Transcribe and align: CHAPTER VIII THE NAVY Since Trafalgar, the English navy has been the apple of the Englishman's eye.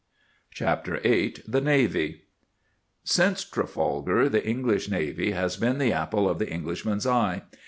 CHAPTER 0.49 0.99
VIII 1.01 1.43
THE 1.47 1.61
NAVY 1.61 2.23
Since 3.03 3.43
Trafalgar, 3.43 4.29
the 4.29 4.43
English 4.43 4.89
navy 4.89 5.29
has 5.33 5.57
been 5.57 5.77
the 5.77 5.93
apple 5.93 6.27
of 6.27 6.39
the 6.39 6.49
Englishman's 6.49 7.05
eye. 7.05 7.43